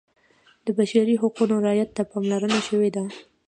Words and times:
د 0.65 0.67
بشري 0.77 1.15
حقونو 1.21 1.55
رعایت 1.65 1.89
ته 1.97 2.03
پاملرنه 2.11 2.59
شوې 2.67 2.89
ده. 2.95 3.03